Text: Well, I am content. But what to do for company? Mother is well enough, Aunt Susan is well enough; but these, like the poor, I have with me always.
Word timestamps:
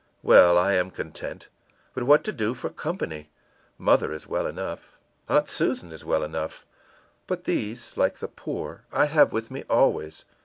Well, 0.23 0.57
I 0.57 0.73
am 0.73 0.89
content. 0.89 1.47
But 1.93 2.05
what 2.05 2.23
to 2.23 2.31
do 2.31 2.55
for 2.55 2.71
company? 2.71 3.29
Mother 3.77 4.11
is 4.11 4.25
well 4.25 4.47
enough, 4.47 4.97
Aunt 5.29 5.47
Susan 5.47 5.91
is 5.91 6.03
well 6.03 6.23
enough; 6.23 6.65
but 7.27 7.43
these, 7.43 7.95
like 7.95 8.17
the 8.17 8.27
poor, 8.27 8.83
I 8.91 9.05
have 9.05 9.31
with 9.31 9.51
me 9.51 9.63
always. 9.69 10.25